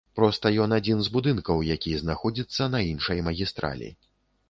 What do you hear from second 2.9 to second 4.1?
іншай магістралі.